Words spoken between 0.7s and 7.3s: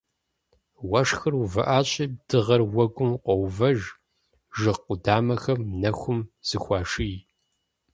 Уэшхыр увыӏащи, дыгъэр уэгум къоувэж, жыг къудамэхэм нэхум зыхуаший.